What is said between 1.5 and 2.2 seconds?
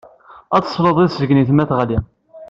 ma teɣli.